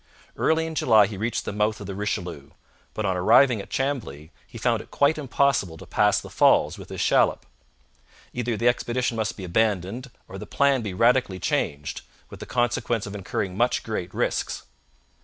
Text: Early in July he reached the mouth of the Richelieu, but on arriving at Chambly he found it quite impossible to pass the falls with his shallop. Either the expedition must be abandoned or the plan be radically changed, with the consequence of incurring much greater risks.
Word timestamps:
Early 0.35 0.65
in 0.65 0.73
July 0.73 1.05
he 1.05 1.15
reached 1.15 1.45
the 1.45 1.51
mouth 1.53 1.79
of 1.79 1.85
the 1.85 1.93
Richelieu, 1.93 2.49
but 2.95 3.05
on 3.05 3.15
arriving 3.15 3.61
at 3.61 3.69
Chambly 3.69 4.31
he 4.47 4.57
found 4.57 4.81
it 4.81 4.89
quite 4.89 5.19
impossible 5.19 5.77
to 5.77 5.85
pass 5.85 6.19
the 6.19 6.31
falls 6.31 6.75
with 6.79 6.89
his 6.89 6.99
shallop. 6.99 7.45
Either 8.33 8.57
the 8.57 8.67
expedition 8.67 9.15
must 9.15 9.37
be 9.37 9.43
abandoned 9.43 10.09
or 10.27 10.39
the 10.39 10.47
plan 10.47 10.81
be 10.81 10.95
radically 10.95 11.37
changed, 11.37 12.01
with 12.31 12.39
the 12.39 12.47
consequence 12.47 13.05
of 13.05 13.13
incurring 13.13 13.55
much 13.55 13.83
greater 13.83 14.17
risks. 14.17 14.63